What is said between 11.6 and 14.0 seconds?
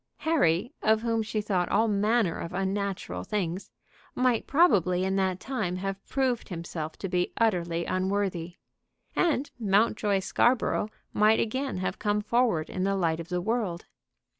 have come forward in the light of the world.